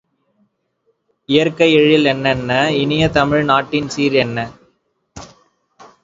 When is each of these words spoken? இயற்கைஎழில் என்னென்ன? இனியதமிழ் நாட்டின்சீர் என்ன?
இயற்கைஎழில் 1.29 2.05
என்னென்ன? 2.05 2.71
இனியதமிழ் 2.73 3.43
நாட்டின்சீர் 3.43 4.15
என்ன? 4.15 4.47